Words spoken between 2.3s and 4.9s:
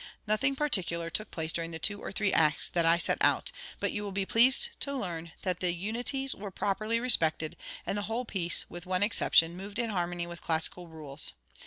acts that I sat out; but you will he pleased